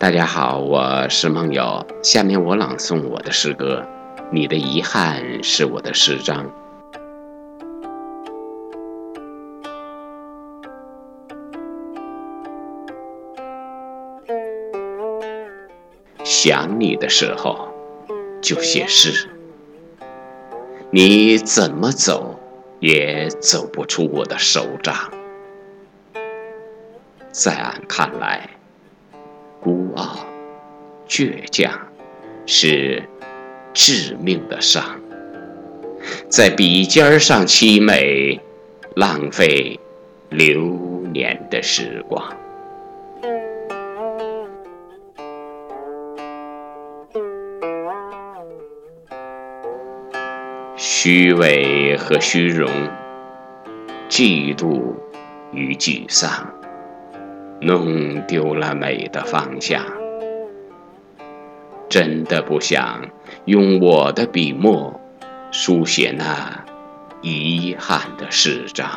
[0.00, 1.86] 大家好，我是梦友。
[2.02, 3.86] 下面我朗诵我的诗歌，
[4.32, 6.50] 《你的遗憾是我的诗章》。
[16.24, 17.68] 想你的时候，
[18.40, 19.28] 就写诗。
[20.90, 22.40] 你怎么走，
[22.78, 24.96] 也走不出我的手掌。
[27.30, 28.48] 在俺看来。
[29.96, 30.26] 傲、
[31.08, 31.72] 倔强，
[32.46, 33.02] 是
[33.72, 34.82] 致命的伤。
[36.28, 38.40] 在笔尖上凄美，
[38.96, 39.78] 浪费
[40.30, 40.62] 流
[41.12, 42.24] 年的时光。
[50.76, 52.70] 虚伪和虚荣，
[54.08, 54.94] 嫉妒
[55.52, 56.59] 与沮丧。
[57.62, 59.84] 弄丢了美的方向，
[61.90, 63.10] 真的不想
[63.44, 64.98] 用我的笔墨
[65.50, 66.64] 书写那
[67.20, 68.88] 遗憾的诗章。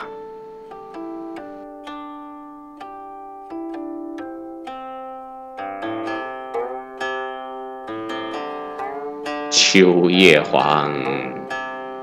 [9.50, 10.94] 秋叶黄，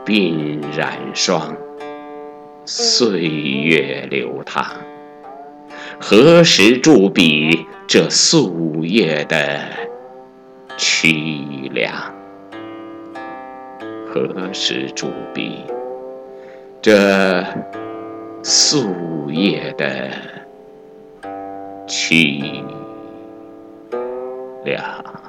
[0.04, 1.56] 鬓染霜，
[2.66, 4.76] 岁月流淌。
[6.02, 9.68] 何时驻笔这素叶的
[10.78, 11.92] 凄凉？
[14.08, 15.62] 何时驻笔
[16.80, 17.44] 这
[18.42, 20.10] 素叶的
[21.86, 22.64] 凄
[24.64, 25.19] 凉？